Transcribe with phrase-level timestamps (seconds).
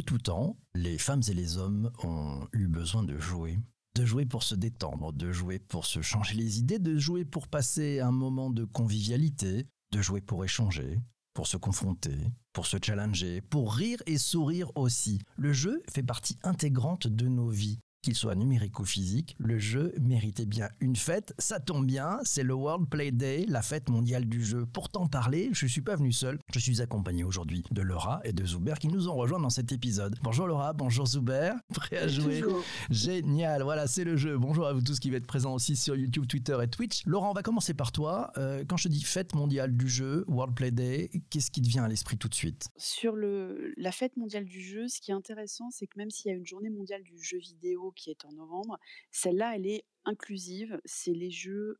[0.00, 3.58] De tout temps, les femmes et les hommes ont eu besoin de jouer.
[3.94, 7.48] De jouer pour se détendre, de jouer pour se changer les idées, de jouer pour
[7.48, 10.98] passer un moment de convivialité, de jouer pour échanger,
[11.34, 12.16] pour se confronter,
[12.54, 15.20] pour se challenger, pour rire et sourire aussi.
[15.36, 17.78] Le jeu fait partie intégrante de nos vies.
[18.02, 21.34] Qu'il soit numérique ou physique, le jeu méritait bien une fête.
[21.38, 24.64] Ça tombe bien, c'est le World Play Day, la fête mondiale du jeu.
[24.64, 26.38] Pour t'en parler, je ne suis pas venu seul.
[26.50, 29.70] Je suis accompagné aujourd'hui de Laura et de Zuber qui nous ont rejoints dans cet
[29.72, 30.18] épisode.
[30.22, 31.52] Bonjour Laura, bonjour Zuber.
[31.74, 32.42] Prêt à jouer?
[32.88, 34.38] Génial, voilà, c'est le jeu.
[34.38, 37.02] Bonjour à vous tous qui va être présents aussi sur YouTube, Twitter et Twitch.
[37.04, 38.32] Laura, on va commencer par toi.
[38.38, 41.84] Euh, quand je dis fête mondiale du jeu, World Play Day, qu'est-ce qui te vient
[41.84, 42.68] à l'esprit tout de suite?
[42.78, 46.30] Sur le, la fête mondiale du jeu, ce qui est intéressant, c'est que même s'il
[46.30, 48.78] y a une journée mondiale du jeu vidéo qui est en novembre.
[49.10, 50.80] Celle-là, elle est inclusive.
[50.84, 51.78] C'est les jeux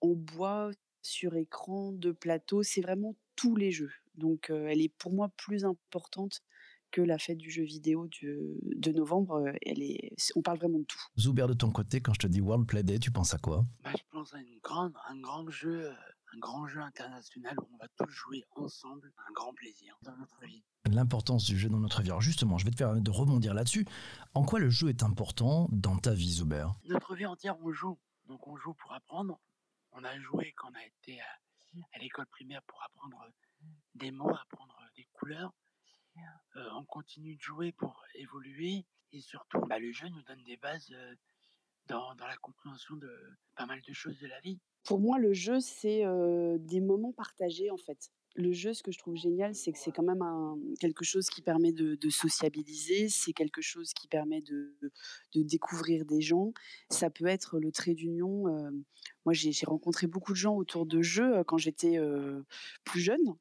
[0.00, 0.70] en bois,
[1.02, 2.62] sur écran, de plateau.
[2.62, 3.92] C'est vraiment tous les jeux.
[4.14, 6.42] Donc, elle est pour moi plus importante
[6.90, 9.42] que la fête du jeu vidéo de novembre.
[9.62, 11.00] Elle est, on parle vraiment de tout.
[11.18, 13.64] Zuber, de ton côté, quand je te dis World Play Day, tu penses à quoi?
[13.82, 15.90] Bah, Je pense à une grande, un grand jeu
[16.34, 20.40] un grand jeu international où on va tous jouer ensemble, un grand plaisir dans notre
[20.44, 20.64] vie.
[20.90, 22.08] L'importance du jeu dans notre vie.
[22.10, 23.86] Alors justement, je vais te permettre de rebondir là-dessus.
[24.34, 27.98] En quoi le jeu est important dans ta vie, Zuber Notre vie entière, on joue.
[28.26, 29.38] Donc on joue pour apprendre.
[29.92, 33.26] On a joué quand on a été à, l'école primaire pour apprendre
[33.94, 35.52] des mots, apprendre des couleurs.
[36.56, 38.84] Euh, on continue de jouer pour évoluer.
[39.12, 41.14] Et surtout, bah, le jeu nous donne des bases euh,
[41.88, 43.10] dans, la compréhension de
[43.56, 44.58] pas mal de choses de la vie.
[44.84, 46.04] Pour moi, le jeu, c'est
[46.58, 48.10] des moments partagés, en fait.
[48.34, 50.24] Le jeu, ce que je trouve génial, c'est que c'est quand même
[50.80, 54.74] quelque chose qui permet de, sociabiliser, c'est quelque chose qui permet de,
[55.34, 56.52] découvrir des gens.
[56.88, 58.44] Ça peut être le trait d'union.
[59.24, 61.98] moi, j'ai rencontré beaucoup de gens autour de jeux quand j'étais
[62.84, 63.36] plus jeune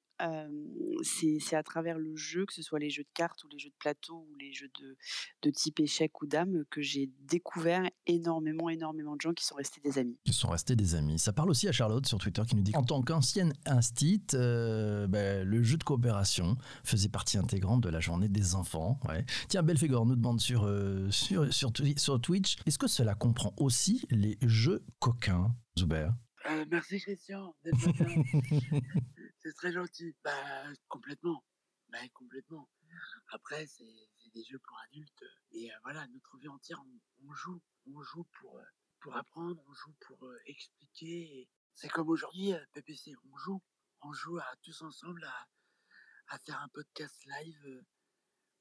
[1.04, 3.70] c'est à travers le jeu, que ce soit les jeux de cartes ou les jeux
[3.70, 4.98] de plateau ou les jeux de,
[5.42, 9.82] de type échec ou dame, que j'ai découvert énormément, énormément de gens qui sont restés
[9.82, 10.18] des amis.
[10.26, 11.20] Qui sont restés des amis.
[11.20, 15.48] Ça parle aussi à Charlotte sur Twitter qui nous dit qu'en tant qu'ancienne instit, ben,
[15.48, 19.00] le jeu de coopération faisait partie intégrante de la journée des enfants.
[19.08, 19.26] Ouais.
[19.50, 20.70] Tiens, Belfegor nous demande sur,
[21.10, 26.10] sur, sur, sur Twitch, est-ce que cela comprend aussi les jeux coquins, Zuber
[26.50, 27.54] euh, merci Christian
[29.44, 30.16] c'est très gentil.
[30.24, 31.44] Bah, complètement.
[31.90, 32.70] Bah, complètement.
[33.30, 33.86] Après, c'est
[34.34, 35.24] des jeux pour adultes.
[35.52, 36.82] Et euh, voilà, notre vie entière,
[37.24, 37.62] on, joue.
[37.88, 38.64] On joue pour, euh,
[39.00, 41.50] pour apprendre, on joue pour expliquer.
[41.74, 43.62] C'est comme aujourd'hui, PPC, on joue.
[44.02, 45.48] On joue à tous ensemble à,
[46.30, 47.84] à faire un podcast live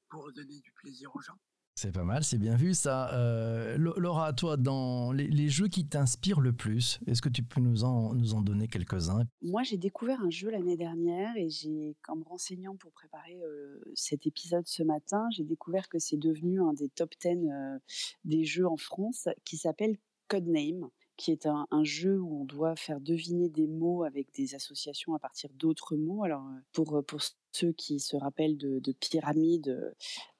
[0.08, 1.38] pour donner du plaisir aux gens.
[1.82, 3.10] C'est pas mal, c'est bien vu ça.
[3.14, 7.84] Euh, Laura, toi, dans les, jeux qui t'inspirent le plus, est-ce que tu peux nous
[7.84, 9.22] en, nous en donner quelques-uns?
[9.40, 14.26] Moi, j'ai découvert un jeu l'année dernière et j'ai, comme renseignant pour préparer euh, cet
[14.26, 17.78] épisode ce matin, j'ai découvert que c'est devenu un des top 10 euh,
[18.26, 19.96] des jeux en France qui s'appelle
[20.28, 25.14] Codename qui est un, jeu où on doit faire deviner des mots avec des associations
[25.14, 26.24] à partir d'autres mots.
[26.24, 26.42] Alors,
[26.72, 27.20] pour, pour
[27.52, 28.94] ceux qui se rappellent de, de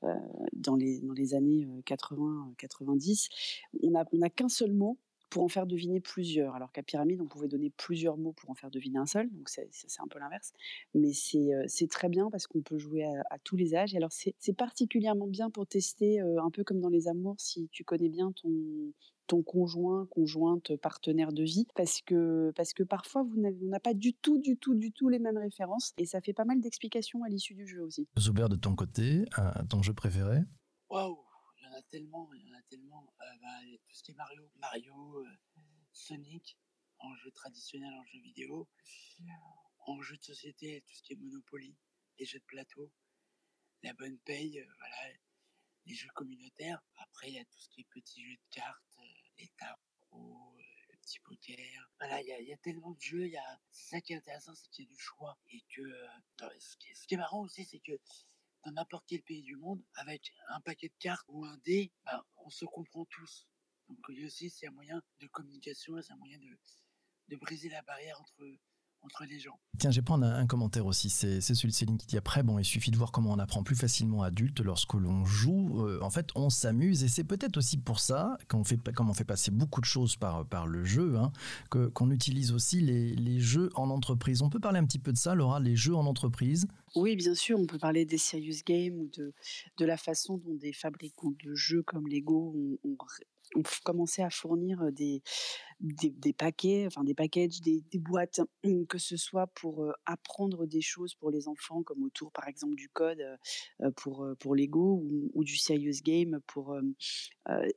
[0.03, 0.15] euh,
[0.55, 3.29] dans, les, dans les années 80-90,
[3.83, 4.97] on n'a on a qu'un seul mot
[5.29, 6.55] pour en faire deviner plusieurs.
[6.55, 9.51] Alors qu'à Pyramide, on pouvait donner plusieurs mots pour en faire deviner un seul, donc
[9.51, 9.69] c'est
[9.99, 10.55] un peu l'inverse.
[10.95, 13.95] Mais c'est très bien parce qu'on peut jouer à, tous les âges.
[13.95, 18.09] Alors c'est particulièrement bien pour tester, un peu comme dans les amours, si tu connais
[18.09, 18.51] bien ton,
[19.31, 24.13] ton conjoint, conjointe, partenaire de vie, parce que, parce que parfois, vous n'a pas du
[24.13, 27.29] tout, du tout, du tout les mêmes références, et ça fait pas mal d'explications à
[27.29, 28.09] l'issue du jeu aussi.
[28.19, 29.25] Zuber, de ton côté,
[29.69, 30.41] ton jeu préféré?
[30.89, 31.17] Waouh
[31.59, 33.07] Il y en a tellement, il y en a tellement.
[33.21, 35.61] Euh, bah, tout ce qui est Mario, Mario, euh,
[35.93, 36.59] Sonic,
[36.99, 38.69] en jeu traditionnel, en jeu vidéo,
[39.87, 41.77] en jeu de société, tout ce qui est Monopoly,
[42.19, 42.91] les jeux de plateau,
[43.85, 45.15] la bonne paye, euh, voilà,
[45.87, 46.83] les jeux communautaires.
[46.97, 48.90] Après, il y a tout ce qui est petits jeux de cartes,
[49.41, 50.57] les tarots,
[50.89, 51.91] le petit poker.
[51.99, 53.31] Voilà, il y a, tellement de jeux.
[53.71, 55.39] C'est ça qui est intéressant, c'est qu'il y a du choix.
[55.51, 57.93] Et que euh, ce, qui est, marrant aussi, c'est que
[58.65, 62.23] dans n'importe quel pays du monde, avec un paquet de cartes ou un dé, ben,
[62.37, 63.49] on se comprend tous.
[63.89, 66.59] Donc aussi, c'est un moyen de communication, c'est un moyen de,
[67.29, 68.45] de briser la barrière entre
[69.03, 69.59] entre les gens.
[69.79, 71.11] Tiens, je vais prendre un, commentaire aussi.
[71.11, 73.63] C'est celui de Céline qui dit après, bon, il suffit de voir comment on apprend
[73.63, 75.87] plus facilement adulte lorsque l'on joue.
[75.87, 79.15] Euh, en fait, on s'amuse et c'est peut-être aussi pour ça qu'on fait, comme on
[79.15, 81.33] fait passer beaucoup de choses par, par le jeu, hein,
[81.71, 84.43] qu'on utilise aussi les, les, jeux en entreprise.
[84.43, 86.67] On peut parler un petit peu de ça, Laura, les jeux en entreprise?
[86.95, 87.59] Oui, bien sûr.
[87.59, 89.33] On peut parler des serious games ou de,
[89.79, 92.55] de la façon dont des fabricants de jeux comme Lego
[92.85, 92.97] ont
[93.55, 95.23] on commençait à fournir des,
[95.81, 98.41] des, paquets, enfin des packages, des, boîtes,
[98.89, 102.89] que ce soit pour apprendre des choses pour les enfants, comme autour par exemple du
[102.89, 103.25] code
[103.97, 105.03] pour, pour Lego
[105.35, 106.77] ou, du serious game pour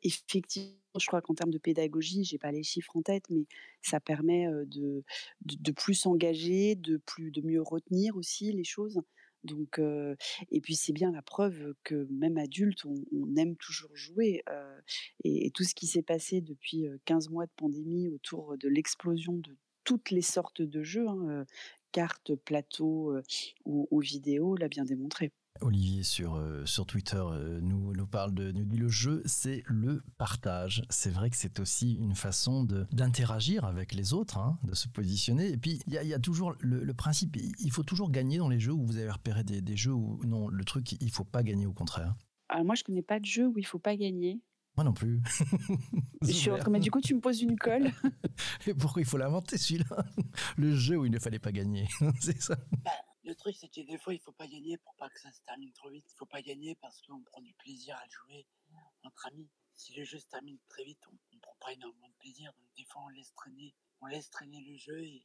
[0.04, 3.46] effectivement je crois qu'en termes de pédagogie, j'ai pas les chiffres en tête, mais
[3.82, 5.04] ça permet de,
[5.42, 9.02] de, de plus s'engager, de de mieux retenir aussi les choses.
[9.44, 9.80] Donc,
[10.52, 14.44] et puis c'est bien la preuve que même adulte, on, aime toujours jouer.
[15.24, 19.58] et, tout ce qui s'est passé depuis 15 mois de pandémie autour de l'explosion de
[19.84, 21.46] toutes les sortes de jeux, hein,
[21.94, 23.16] cartes, plateaux
[23.64, 25.32] ou, ou vidéos, l'a bien démontré.
[25.62, 29.64] Olivier sur, euh, sur Twitter euh, nous, nous parle de nous dit le jeu c'est
[29.68, 30.84] le partage.
[30.90, 35.50] C'est vrai que c'est aussi une façon d'interagir avec les autres, hein, de se positionner.
[35.50, 38.60] Et puis il y, y a, toujours le, principe, il faut toujours gagner dans les
[38.60, 41.44] jeux où vous avez repéré des, des, jeux où non, le truc il faut pas
[41.44, 42.16] gagner au contraire.
[42.50, 44.42] Alors moi je connais pas de jeu où il faut pas gagner.
[44.76, 45.22] Moi non plus.
[46.70, 47.92] mais du coup, tu me poses une colle.
[48.68, 49.86] Et pourquoi il faut l'inventer celui-là?
[50.58, 51.88] Le jeu où il ne fallait pas gagner,
[52.20, 52.56] c'est ça.
[52.84, 52.92] Bah,
[53.24, 55.42] le truc, c'est que des fois, il faut pas gagner pour pas que ça se
[55.42, 56.06] termine trop vite.
[56.10, 58.48] Il faut pas gagner parce qu'on prend du plaisir à le jouer
[59.04, 59.50] entre amis.
[59.76, 62.52] Si le jeu se termine très vite, on, ne prend pas énormément de plaisir.
[62.54, 65.04] Donc des fois, on laisse traîner, on laisse traîner le jeu.
[65.04, 65.24] Et,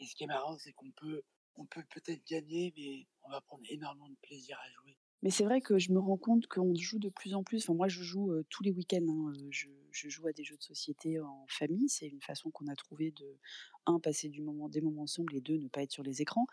[0.00, 1.22] et ce qui est marrant, c'est qu'on peut,
[1.56, 4.96] on peut peut-être gagner, mais on va prendre énormément de plaisir à jouer.
[5.22, 7.62] Mais c'est vrai que je me rends compte qu'on joue de plus en plus.
[7.62, 9.06] Enfin, moi, je joue tous les week-ends.
[9.08, 9.68] Hein, je,
[10.08, 11.88] joue à des jeux de société en famille.
[11.88, 13.38] C'est une façon qu'on a trouvé de,
[13.86, 16.46] un, passer du moment, des moments ensemble et deux, ne pas être sur les écrans.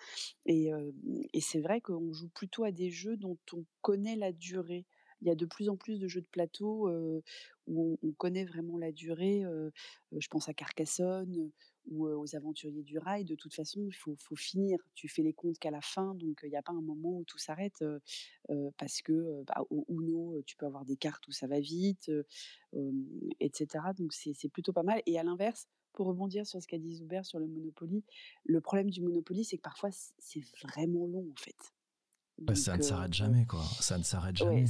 [0.45, 0.69] Et,
[1.33, 4.85] et c'est vrai qu'on joue plutôt à des jeux dont on connaît la durée.
[5.21, 6.89] Il y a de plus en plus de jeux de plateau
[7.67, 9.43] où on, connaît vraiment la durée.
[10.11, 11.51] je pense à Carcassonne
[11.89, 13.25] ou aux aventuriers du rail.
[13.25, 14.79] De toute façon, il faut, finir.
[14.95, 17.23] Tu fais les comptes qu'à la fin, donc il n'y a pas un moment où
[17.23, 17.83] tout s'arrête
[18.77, 22.11] parce que bah, au Uno, tu peux avoir des cartes où ça va vite,
[23.39, 23.85] etc.
[23.97, 25.01] Donc c'est plutôt pas mal.
[25.05, 28.03] Et à l'inverse, pour rebondir sur ce qu'a dit Zuber sur le Monopoly,
[28.45, 31.57] le problème du Monopoly, c'est que parfois c'est vraiment long en fait.
[32.41, 33.63] Bah, ça ne s'arrête jamais, quoi.
[33.79, 34.65] Ça ne s'arrête jamais.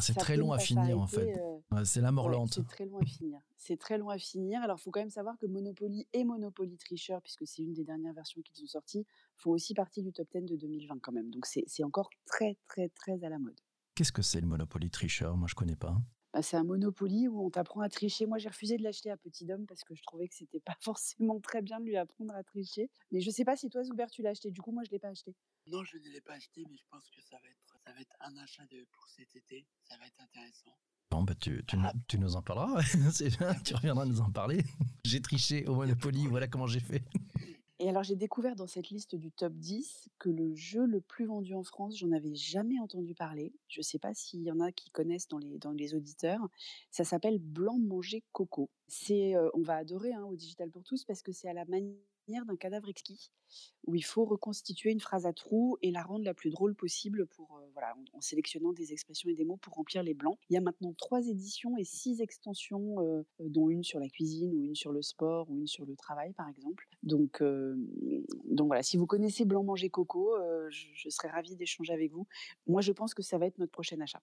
[0.00, 1.38] c'est très long à finir, en fait.
[1.84, 2.54] c'est la mort lente.
[2.54, 3.40] C'est très long à finir.
[3.56, 4.62] C'est très long à finir.
[4.62, 7.84] Alors, il faut quand même savoir que Monopoly et Monopoly Tricheur, puisque c'est une des
[7.84, 11.30] dernières versions qui sont sorties, font aussi partie du top 10 de 2020 quand même.
[11.30, 13.60] Donc, c'est encore très, très, très à la mode.
[13.94, 15.36] Qu'est-ce que c'est le Monopoly Tricheur?
[15.36, 15.96] Moi, je connais pas.
[16.32, 18.26] Bah, c'est un Monopoly où on t'apprend à tricher.
[18.26, 20.76] Moi, j'ai refusé de l'acheter à Petit Homme parce que je trouvais que c'était pas
[20.80, 22.88] forcément très bien de lui apprendre à tricher.
[23.10, 24.50] Mais je sais pas si toi, Zuber, tu l'as acheté.
[24.50, 25.34] Du coup, moi, je l'ai pas acheté.
[25.66, 28.00] Non, je ne l'ai pas acheté, mais je pense que ça va être, ça va
[28.00, 29.66] être un achat de, pour cet été.
[29.82, 30.76] Ça va être intéressant.
[31.10, 31.92] Bon, bah, tu, tu, ah.
[32.06, 32.80] tu nous en parleras.
[33.64, 34.62] tu reviendras nous en parler.
[35.04, 37.02] j'ai triché au Monopoly, voilà comment j'ai fait.
[37.82, 41.24] Et alors, j'ai découvert dans cette liste du top 10 que le jeu le plus
[41.24, 43.54] vendu en France, j'en avais jamais entendu parler.
[43.68, 46.46] Je ne sais pas s'il y en a qui connaissent dans les, dans les auditeurs.
[46.90, 48.68] Ça s'appelle Blanc Manger Coco.
[48.86, 51.64] C'est, euh, on va adorer hein, au Digital pour tous parce que c'est à la
[51.64, 51.96] manière
[52.30, 53.30] d'un cadavre exquis,
[53.86, 57.26] où il faut reconstituer une phrase à trous et la rendre la plus drôle possible
[57.26, 60.38] pour, euh, voilà, en, sélectionnant des expressions et des mots pour remplir les blancs.
[60.48, 64.54] Il y a maintenant trois éditions et six extensions, euh, dont une sur la cuisine
[64.54, 66.88] ou une sur le sport ou une sur le travail, par exemple.
[67.02, 67.74] Donc, euh,
[68.44, 70.36] donc voilà, si vous connaissez Blanc Manger Coco,
[70.70, 72.26] je serais ravie d'échanger avec vous.
[72.66, 74.22] Moi, je pense que ça va être notre prochain achat.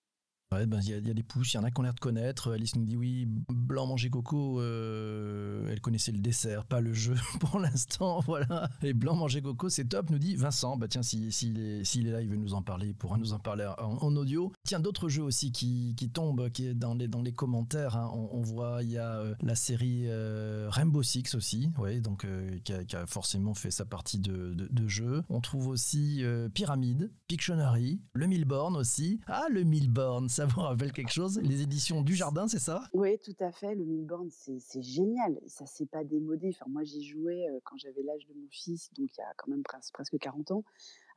[0.54, 2.00] Ouais, ben, il y, a des pouces, il y en a qui ont l'air de
[2.00, 2.54] connaître.
[2.54, 7.16] Alice nous dit oui, blanc manger coco, euh, elle connaissait le dessert, pas le jeu
[7.42, 8.70] pour l'instant, voilà.
[8.82, 10.78] Et blanc manger coco, c'est top, nous dit Vincent.
[10.78, 13.34] Bah tiens, s'il si, est, est, là, il veut nous en parler, il pourra nous
[13.34, 14.54] en parler en, audio.
[14.64, 17.98] Tiens, d'autres jeux aussi qui, qui, tombent qui est dans, les, dans les commentaires.
[17.98, 18.10] Hein.
[18.14, 22.26] On, voit, il y a euh, la série euh, Rainbow Six aussi, ouais, donc
[22.64, 25.24] qui a, forcément fait sa partie de, de, de jeu.
[25.28, 29.20] On trouve aussi Pyramide, Pictionary, le Milborn aussi.
[29.28, 32.84] Ah, le Milborn, ça rappelle quelque chose Les éditions du Jardin, c'est ça?
[32.94, 33.74] Oui, tout à fait.
[33.74, 35.40] Le Milborn, c'est génial.
[35.48, 36.50] Ça s'est pas démodé.
[36.50, 39.34] Enfin, moi, j'y jouais euh, quand j'avais l'âge de mon fils, donc il y a
[39.36, 40.64] quand même presque 40 ans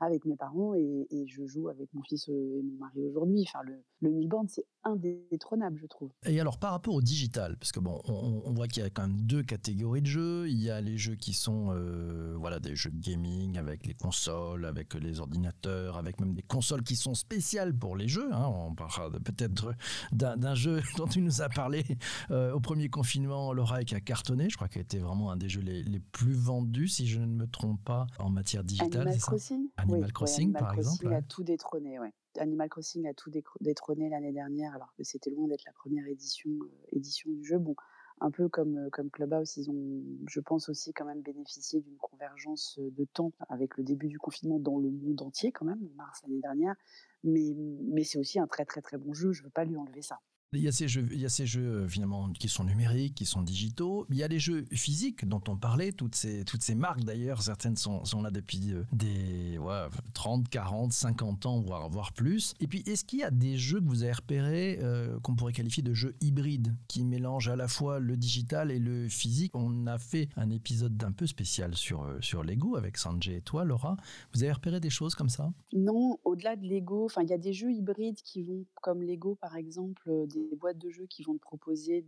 [0.01, 3.45] avec mes parents et, je joue avec mon fils et mon mari aujourd'hui.
[3.47, 6.11] Enfin, le, le Milborn, c'est indétrônable, je trouve.
[6.27, 9.03] Et alors, par rapport au digital, parce que bon, on, voit qu'il y a quand
[9.03, 10.49] même deux catégories de jeux.
[10.49, 13.95] Il y a les jeux qui sont, euh, voilà, des jeux de gaming avec les
[13.95, 18.33] consoles, avec les ordinateurs, avec même des consoles qui sont spéciales pour les jeux.
[18.33, 18.47] Hein.
[18.47, 19.75] On parlera peut-être
[20.13, 21.85] d'un jeu dont tu nous as parlé
[22.31, 24.49] euh, au premier confinement, Laura, qui a cartonné.
[24.49, 27.21] Je crois qu'il a été vraiment un des jeux les, les, plus vendus, si je
[27.21, 29.03] ne me trompe pas, en matière digitale.
[29.03, 31.13] Animal Crossing Animal Crossing, par exemple.
[31.13, 32.13] a tout détrôné, ouais.
[32.39, 33.31] Animal Crossing a tout
[33.61, 37.59] détrôné l'année dernière, alors que c'était loin d'être la première édition, euh, édition du jeu.
[37.59, 37.75] Bon,
[38.21, 41.97] un peu comme, euh, comme Clubhouse, ils ont, je pense aussi quand même bénéficié d'une
[41.97, 45.81] convergence euh, de temps avec le début du confinement dans le monde entier quand même,
[45.97, 46.77] mars l'année dernière.
[47.25, 49.77] Mais, mais c'est aussi un très très très bon jeu, je ne veux pas lui
[49.77, 50.21] enlever ça.
[50.53, 53.25] Il y a ces jeux, il y a ces jeux finalement qui sont numériques, qui
[53.25, 54.05] sont digitaux.
[54.11, 57.41] Il y a les jeux physiques dont on parlait, toutes ces, toutes ces marques d'ailleurs,
[57.41, 62.55] certaines sont, sont là depuis des ouais, 30, 40, 50 ans, voire, voire plus.
[62.59, 64.81] Et puis, est-ce qu'il y a des jeux que vous avez repérés
[65.23, 69.09] qu'on pourrait qualifier de jeux hybrides, qui mélangent à la fois le digital et le
[69.09, 69.53] physique?
[69.55, 73.65] On a fait un épisode d'un peu spécial sur, sur Lego avec Sanjay et toi,
[73.65, 73.97] Laura.
[74.35, 75.53] Vous avez repéré des choses comme ça?
[75.73, 79.55] Non, au-delà de Lego, il y a des jeux hybrides qui vont, comme Lego par
[79.55, 80.11] exemple,
[80.57, 82.05] boîtes de jeux qui vont te proposer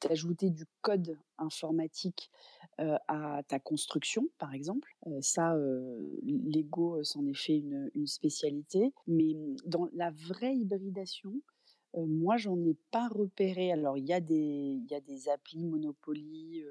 [0.00, 2.30] d'ajouter du code informatique
[2.78, 4.96] à ta construction, par exemple.
[5.20, 5.56] ça,
[6.22, 8.92] Lego s'en est fait une, une, spécialité.
[9.06, 11.32] Mais mmh, dans la vraie hybridation,
[11.96, 13.72] moi, j'en ai pas repéré.
[13.72, 16.62] Alors, il y a des, y a des applis Monopoly,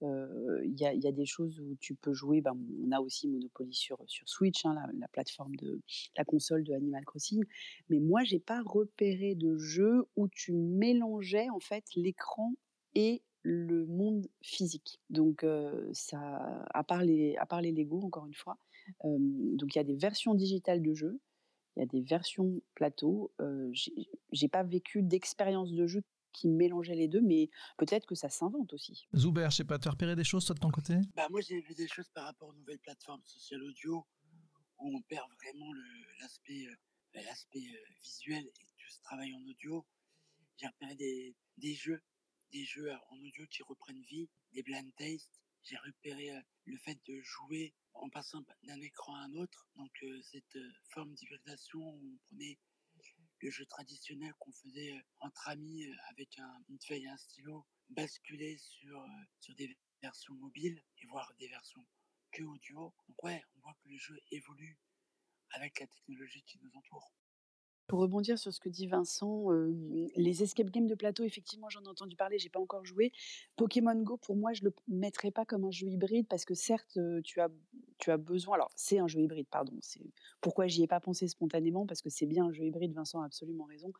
[0.00, 2.40] il y, a, y, a, des choses où tu peux jouer.
[2.40, 5.80] Ben, on a aussi Monopoly sur, sur Switch, hein, la, plateforme de
[6.16, 7.42] la console de Animal Crossing.
[7.88, 12.54] Mais moi, j'ai pas repéré de jeu où tu mélangeais en fait l'écran
[12.94, 15.00] et le monde physique.
[15.08, 15.44] Donc,
[15.92, 18.58] ça, à part les, à part les Lego, encore une fois.
[19.02, 21.20] donc, il y a des versions digitales de jeux
[21.80, 23.32] il y a des versions plateau.
[23.40, 23.72] Euh,
[24.32, 28.72] j'ai pas vécu d'expérience de jeu qui mélangeait les deux, mais peut-être que ça s'invente
[28.74, 29.08] aussi.
[29.16, 30.94] Zuber, je sais pas, tu as repéré des choses toi de ton côté?
[31.16, 34.06] Bah moi j'ai vu des choses par rapport aux nouvelles plateformes sociales audio
[34.78, 35.72] où on perd vraiment
[36.20, 36.66] l'aspect
[37.14, 37.66] bah, l'aspect
[38.02, 39.84] visuel et tout ce travail en audio.
[40.58, 42.02] J'ai repéré des, des jeux,
[42.52, 45.40] des jeux en audio qui reprennent vie, des blind tastes.
[45.62, 46.30] J'ai repéré
[46.66, 49.68] le fait de jouer en passant d'un écran à un autre.
[49.76, 50.58] Donc cette
[50.90, 52.58] forme d'hybridation, on prenait
[53.40, 58.58] le jeu traditionnel qu'on faisait entre amis avec un, une feuille et un stylo, basculer
[58.58, 59.04] sur,
[59.40, 61.84] sur des versions mobiles et voir des versions
[62.32, 62.92] que audio.
[63.08, 64.78] Donc ouais, on voit que le jeu évolue
[65.52, 67.12] avec la technologie qui nous entoure.
[67.86, 69.48] Pour rebondir sur ce que dit Vincent,
[70.14, 73.12] les escape games de plateau, effectivement, j'en ai entendu parler, j'ai pas encore joué.
[73.56, 77.00] Pokémon Go, pour moi, je le mettrais pas comme un jeu hybride parce que certes,
[77.24, 77.48] tu as,
[78.00, 78.54] tu as besoin.
[78.56, 79.72] Alors, c'est un jeu hybride, pardon.
[79.80, 80.00] C'est
[80.40, 81.86] pourquoi j'y ai pas pensé spontanément?
[81.86, 82.94] Parce que c'est bien un jeu hybride.
[82.94, 83.92] Vincent a absolument raison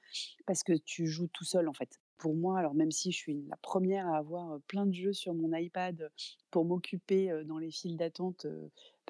[0.46, 2.00] parce que tu joues tout seul en fait.
[2.18, 5.32] Pour moi, alors même si je suis la première à avoir plein de jeux sur
[5.34, 6.10] mon iPad
[6.50, 8.46] pour m'occuper dans les files d'attente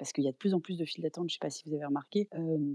[0.01, 1.51] parce qu'il y a de plus en plus de files d'attente, je ne sais pas
[1.51, 2.27] si vous avez remarqué,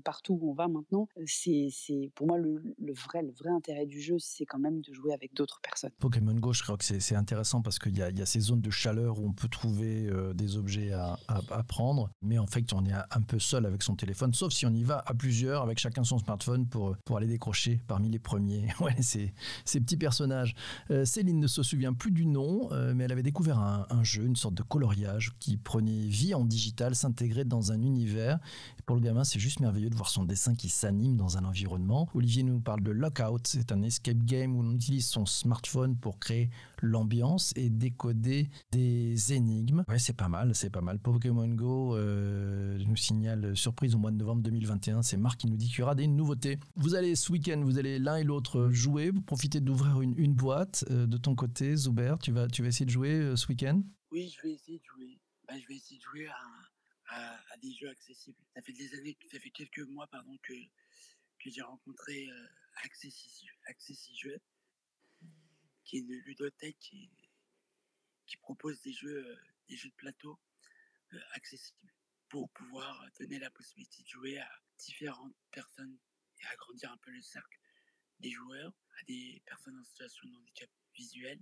[0.05, 1.73] partout où on va maintenant, c'est,
[2.15, 3.19] pour moi le, vrai,
[3.49, 5.91] intérêt du jeu, c'est quand même de jouer avec d'autres personnes.
[5.99, 9.19] Pokémon Go, je crois que c'est, intéressant parce qu'il y a, ces zones de chaleur
[9.19, 11.19] où on peut trouver des objets à,
[11.67, 14.73] prendre, mais en fait on est un peu seul avec son téléphone, sauf si on
[14.73, 18.69] y va à plusieurs avec chacun son smartphone pour, aller décrocher parmi les premiers.
[19.01, 20.55] Ces petits personnages.
[21.03, 24.37] Céline ne se souvient plus du nom, mais elle avait découvert un, un, jeu, une
[24.37, 28.39] sorte de coloriage qui prenait vie en digital, intégré dans un univers.
[28.85, 32.11] pour le gamin, c'est juste merveilleux de voir son dessin qui s'anime dans un environnement.
[32.15, 36.19] Olivier nous parle de Lockout, c'est un escape game où on utilise son smartphone pour
[36.19, 36.51] créer
[36.83, 39.83] l'ambiance et décoder des énigmes.
[39.89, 40.99] Ouais, c'est pas mal, c'est pas mal.
[40.99, 45.03] Pokémon Go euh, nous signale surprise au mois de novembre 2021.
[45.03, 46.59] C'est Marc qui nous dit qu'il y aura des nouveautés.
[46.77, 49.11] Vous allez ce week-end, vous allez l'un et l'autre jouer.
[49.11, 50.85] Vous profitez d'ouvrir une, boîte.
[50.91, 53.81] Euh, de ton côté, Zuber, tu vas, tu vas essayer de jouer euh, ce week-end?
[54.13, 55.19] Oui, je vais essayer de jouer.
[55.49, 56.76] Bah, je vais essayer de jouer à
[57.09, 58.39] à, des jeux accessibles.
[58.55, 59.17] Ça fait des années,
[59.55, 60.55] quelques mois pardon que
[61.39, 62.49] que j'ai rencontré euh,
[62.85, 64.13] Accessi
[65.85, 67.11] qui est une ludothèque qui,
[68.41, 69.37] propose des jeux euh,
[69.69, 70.39] des jeux de plateau
[71.15, 71.93] euh, accessibles
[72.29, 75.99] pour pouvoir donner la possibilité de jouer à différentes personnes
[76.39, 77.59] et agrandir un peu le cercle
[78.21, 81.41] des joueurs, à des personnes en situation de handicap visuel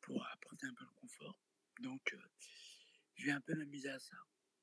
[0.00, 1.38] pour apporter un peu le confort.
[1.80, 2.16] Donc,
[3.14, 4.16] je vais un peu m'amuser à ça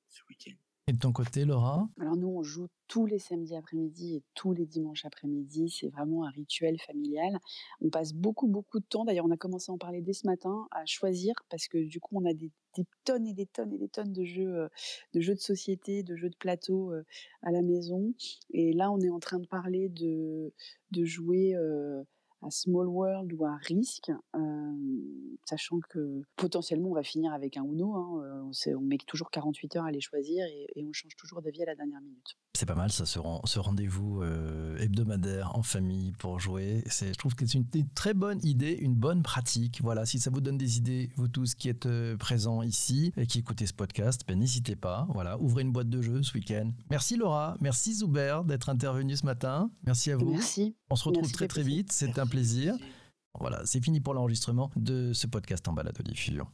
[0.09, 0.55] ce week-end.
[0.89, 1.89] Et de ton côté, Laura?
[1.99, 5.69] Alors nous, on joue tous les samedis après-midi et tous les dimanches après-midi.
[5.69, 7.37] C'est vraiment un rituel familial.
[7.81, 9.03] On passe beaucoup, beaucoup de temps.
[9.03, 11.99] D'ailleurs, on a commencé à en parler dès ce matin, à choisir, parce que du
[11.99, 12.51] coup, on a des,
[13.03, 14.69] tonnes et des tonnes et des tonnes de jeux, euh,
[15.13, 17.03] de jeux de société, de jeux de plateau euh,
[17.41, 18.13] à la maison.
[18.51, 20.53] Et là, on est en train de parler de,
[20.91, 21.53] de jouer...
[21.55, 22.01] Euh,
[22.47, 24.39] à Small World ou à Risque, euh,
[25.45, 27.93] sachant que potentiellement on va finir avec un Uno.
[27.93, 31.63] Hein, euh, on, met toujours 48 heures à les choisir et, on change toujours d'avis
[31.63, 32.37] à la dernière minute.
[32.53, 36.83] C'est pas mal ça, ce, ce rendez-vous euh, hebdomadaire en famille pour jouer.
[36.87, 39.81] Je trouve que c'est une, très bonne idée, une bonne pratique.
[39.83, 41.87] Voilà, si ça vous donne des idées, vous tous qui êtes
[42.17, 45.07] présents ici et qui écoutez ce podcast, ben, n'hésitez pas.
[45.13, 46.71] Voilà, ouvrez une boîte de jeux ce week-end.
[46.89, 49.69] Merci Laura, merci Zuber d'être intervenu ce matin.
[49.85, 50.31] Merci à vous.
[50.31, 50.75] Merci.
[50.89, 51.91] On se retrouve très très vite.
[51.91, 52.75] C'est un plaisir.
[53.39, 56.47] Voilà, c'est fini pour l'enregistrement de ce podcast en balade diffusion.